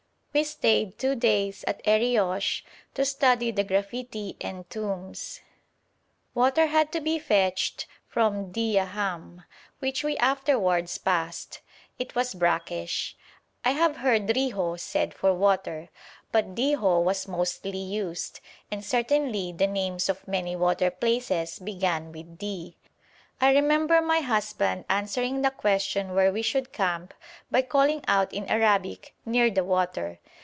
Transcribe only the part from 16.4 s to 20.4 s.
diho was mostly used, and certainly the names of